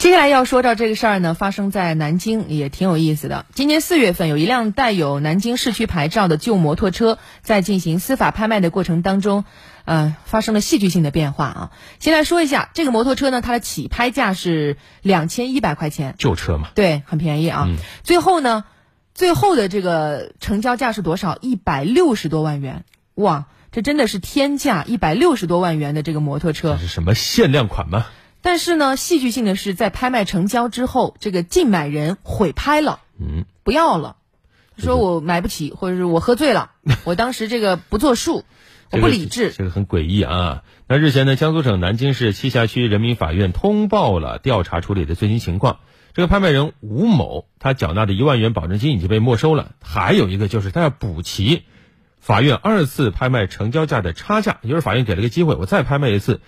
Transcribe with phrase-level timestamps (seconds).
[0.00, 3.44] 接下来要说到这个事儿呢，发生在南京，也挺有意思的。
[3.52, 9.44] 今年四月份，有一辆带有南京市区牌照的旧摩托车，在进行司法拍卖的过程当中，
[9.84, 11.70] 呃，发生了戏剧性的变化啊。
[11.98, 17.68] 先来说一下这个摩托车呢，它的起拍价是两千一百块钱，旧车嘛，对，很便宜啊。
[18.02, 18.64] 最后呢，
[19.14, 21.36] 最后的这个成交价是多少？
[21.42, 22.86] 一百六十多万元，
[23.16, 24.82] 哇，这真的是天价！
[24.82, 28.06] 一百六十多万元的这个摩托车，这是什么限量款吗？
[28.42, 34.16] 但是呢，戏剧性的是，在拍卖成交之后，这个竞买人毁拍了，嗯，不要了，
[34.78, 36.70] 说我买不起，或者是我喝醉了，
[37.04, 38.44] 我当时这个不作数，
[38.90, 40.62] 我不理智，这个很诡异啊。
[40.88, 45.80] 那日前呢，江苏省南京市栖霞区人民法院通报了调查处理的最新情况。
[46.12, 51.62] 这个拍卖人吴某，他缴纳的一万元保证金已经被没收了，还有一个就是他要补齐
[52.18, 56.40] 法院二次拍卖成交价的差价，也就是法院给了个机会，我再拍卖一次。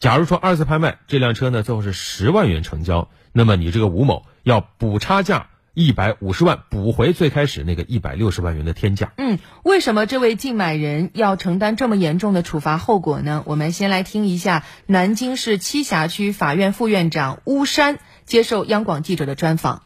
[0.00, 9.12] 假如说二次拍卖这辆车呢，最后是十万元成交，那么你这个吴某要补差价一百五十万，补回最开始那个一百六十万元的天价。
[9.16, 13.42] 嗯，为什么这位竞买人要承担这么严重的处罚后果呢？
[13.44, 19.82] 我们先来听一下南京市栖霞区法院副院长巫山接受央广记者的专访。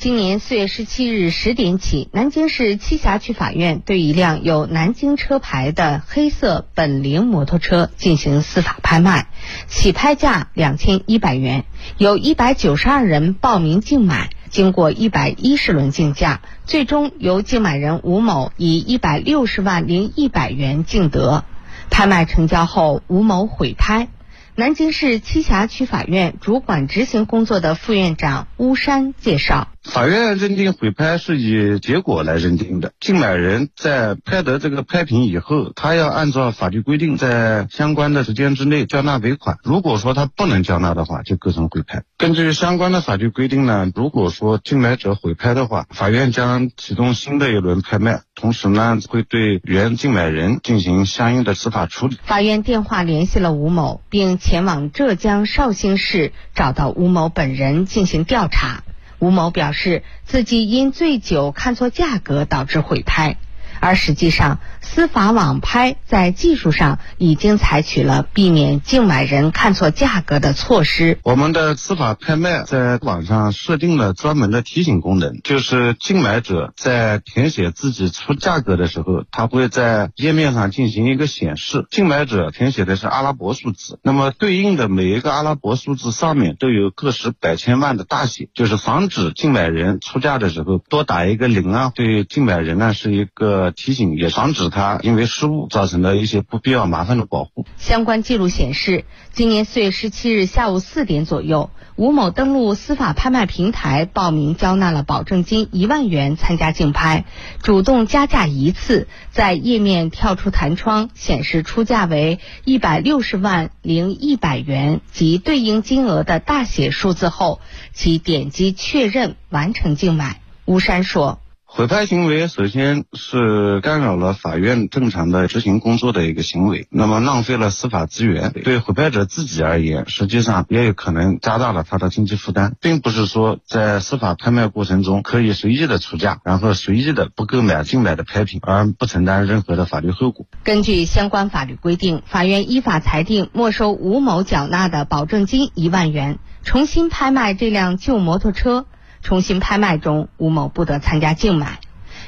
[0.00, 9.26] 今年四月十七日十点起，南京市栖霞区法院对一辆有南京车牌的黑色本铃摩托车进行司法拍卖，
[9.66, 11.66] 起拍价两千一百元，
[11.98, 21.44] 有一百九十二人报名竞买，经过一百一十轮竞价，最终由竞买人吴某以一百六十万零一百元竞得。
[21.90, 24.08] 拍卖成交后，吴某毁拍。
[24.56, 29.68] 南京市栖霞区法院主管执行工作的副院长巫山介绍。
[29.82, 32.92] 法院认定毁拍是以结果来认定的。
[33.00, 39.56] 竞买人在拍得这个拍品以后，他要按照法律规定，在相关的时间之内交纳尾款。
[39.64, 42.04] 如果说他不能交纳的话，就构成毁拍。
[42.18, 52.18] 根据相关的法律规定呢，如果说竞买者毁拍的话，法院将启动新的一轮拍卖，同时呢会对原竞买人进行相应的司法处理。
[52.22, 58.84] 法院电话联系了吴某，并前往浙江绍兴市找到吴某本人进行调查。
[59.20, 63.36] 吴某表示，自己因醉酒看错价格导致毁胎，
[63.80, 64.58] 而实际上。
[64.82, 71.18] 司法网拍在技术上已经采取了避免竞买人看错价格的措施。
[71.22, 81.86] 我们的司法拍卖在网上设定了专门的提醒功能，就是竞买者在填写自己出价格的时候，他会在页面上进行一个显示。
[81.90, 94.98] 竞买者填写的是阿拉伯数字，那么对应的每一个阿拉伯数字上面都有个十百千万的大写，就是防止竞买人出价的时候多打一个零啊，对竞买人呢是一个提醒，也防止他。
[95.02, 97.66] 因为失误造成了一些不必要麻烦的保护。
[97.78, 107.24] 相关记录显示，今年四月十七日下午四点左右，吴某登录司法拍卖平台报名交纳了保证金一万元参加竞拍，
[107.62, 117.60] 主动加价一次，在页面跳出弹窗显示出价为一百六十万零一百元及对应金额的大写数字后，
[117.92, 120.40] 其点击确认完成竞买。
[120.64, 121.40] 吴山说。
[121.72, 128.52] 毁拍行为首先是干扰了法院正常的执行工作的一个行为，那么浪费了司法资源。
[128.52, 140.46] 对毁拍者自己而言，实际上也有可能加大了他的经济负担，并不是说在司法拍卖过程中可以随意的出价，然后随意的不购买竞买的拍品，而不承担任何的法律后果。
[140.64, 148.86] 根据相关法律规定，法院依法裁定没收吴某缴纳的保证金一万元，重新拍卖这辆旧摩托车。
[149.22, 151.78] 重新拍卖中，吴某不得参加竞买。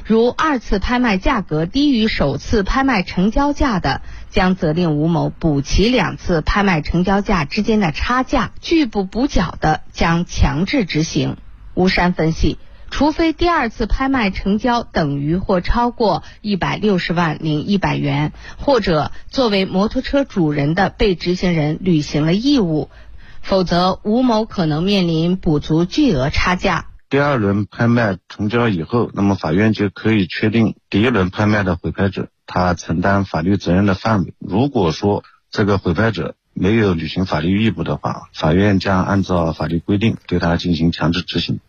[0.05, 11.37] 如二次拍卖价格低于首次拍卖成交价的，将责令吴某补齐两次拍卖成交价之间的差价；拒不补缴的，将强制执行。
[11.73, 12.57] 吴山分析，
[12.89, 22.89] 除非第二次拍卖成交等于或超过一百六十万零一百元，或者作为摩托车主人的被执行人履行了义务。
[23.41, 26.87] 否则，吴某可能面临补足巨额差价。
[27.13, 34.33] 第二轮拍卖成交以后，那么法院就可以确定第一轮拍卖的毁拍者他承担法律责任的范围。
[34.39, 41.59] 如果说这个毁拍者没有履行法律义务的话，法院将按照法律规定对他进行强制执行。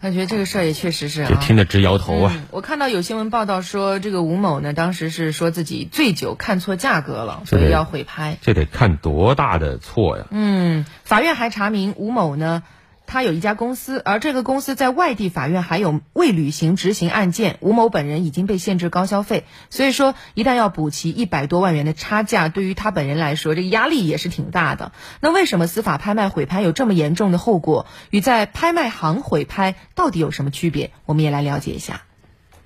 [0.00, 2.34] 感觉这个事儿也确实是，这听得直摇头啊！
[2.50, 8.36] 我看到有新闻报道说，这个吴某呢，当时是说自己醉酒看错价格了，所以要毁拍。
[8.42, 10.26] 这得看多大的错呀！
[10.32, 12.64] 嗯，法院还查明吴某呢。
[13.12, 24.92] 他有一家公司，而这个公司在外地法院还有未履行执行案件，吴某本人已经被限制高消费，所以说一旦要补齐一百多万元的差价，对于他本人来说，这个压力也是挺大的。
[25.20, 27.84] 那为什么司法拍卖毁拍有这么严重的后果？
[28.08, 30.90] 与在拍卖行毁拍到底有什么区别？
[31.04, 32.04] 我们也来了解一下。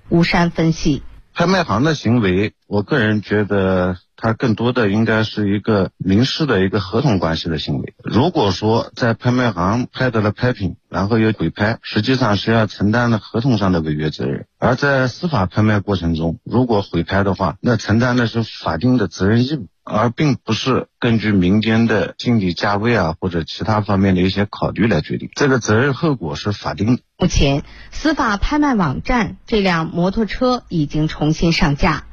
[0.07, 1.03] 吴山分析，
[1.37, 3.97] 拍卖行的行为，我个人觉得。
[4.19, 7.93] 它更多的应该是一个民事的一个合同关系的行为。
[8.03, 25.29] 如果说在拍卖行拍得了拍品，然后又毁拍，实际上是要承担的合同上的违约责任；而在司法拍卖过程中，如果毁拍的话，那承担的是法定的责任义务，而并不是根据民间的心理价位啊或者其他方面的一些考虑来决定。
[25.33, 27.01] 这个责任后果是法定的。
[27.17, 32.03] 目前，司法拍卖网站这辆摩托车已经重新上架。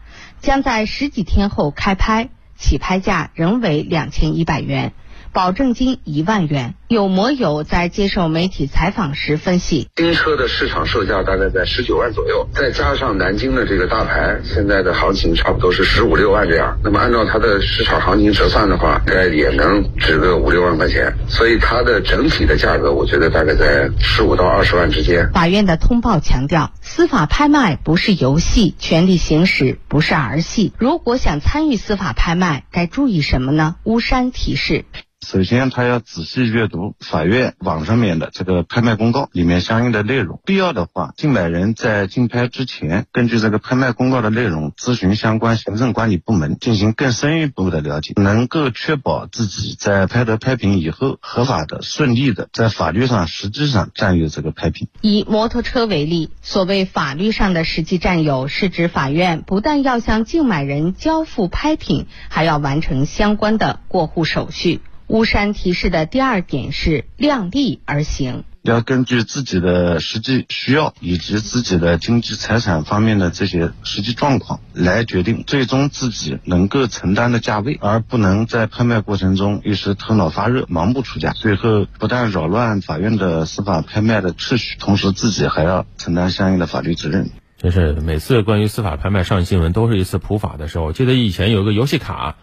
[0.41, 4.93] 将在十几天后开拍，起拍价仍为两千一百元。
[5.35, 6.75] 保证金一万元。
[6.87, 16.79] 有摩友在接受媒体采访时分析，新车的市场售价大概在十九万左右，再加上南京的这个大牌，现在的行情差不多是十五六万这样。
[16.85, 21.13] 那么按照它的市场行情折算的话，应该也能值个五六万块钱。
[21.29, 25.33] 所以它的整体的价格，我觉得大概在十五到二十万之间。
[25.33, 30.73] 法院的通报强调，司法拍卖不是游戏，权力行使不是儿戏。
[30.79, 33.75] 如果想参与司法拍卖，该注意什么呢？
[33.83, 34.85] 巫山提示。
[35.25, 40.41] 首先，他要仔细阅读法院网上面的这个拍卖公告里面相应的内容。
[40.45, 54.89] 必要的话，竞买人在竞拍之前，根据这个拍卖公告的内容，咨询相关行政管理部门，进行更深一步的了解，能够确保自己在拍得拍品以后，合法的、顺利的，在法律上实际上占有这个拍品。
[55.01, 64.83] 以摩托车为例，所谓法律上的实际占有，是指法院不但要向竞买人交付拍品，还要完成相关的过户手续。
[65.07, 87.29] 巫山提示的第二点是量力而行，要根据自己的实际需要以及自己的经济财产方面的这些实际状况来决定最终自己能够承担的价位，而不能在拍卖过程中一时头脑发热盲目出价，最后不但扰乱法院的司法拍卖的秩序，同时自己还要承担相应的法律责任。
[87.59, 90.87] 真是每次关于司法拍卖上新闻都是一次普法的时候。
[90.87, 92.37] 我记得以前有个游戏卡，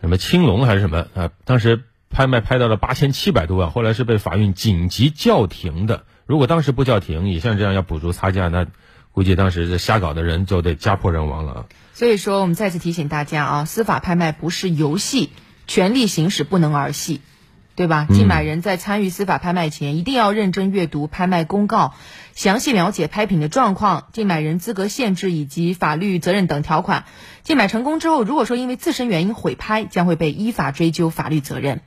[0.00, 1.82] 什么青龙还是什么啊，当时。
[2.10, 6.04] 拍卖拍到了八千七百多万，后来是被法院紧急叫停的。
[6.24, 8.66] 如果当时不叫停，也像这样要补足差价，那
[9.12, 11.66] 估计当时这瞎搞的人就得家破人亡了。
[11.92, 15.30] 所以说，我们再次提醒大家啊，司法拍卖不是游戏，
[15.66, 17.20] 权利行使不能儿戏，
[17.74, 18.06] 对吧？
[18.10, 21.94] 竞买人在参与司法拍卖前，一定要认真阅读拍卖公告，
[22.34, 27.04] 详细了解拍品的状况、竞买人资格限制以及法律责任等条款。
[27.42, 31.80] 竞买成功之后，如果说因为自身原因毁拍，将会被依法追究法律责任。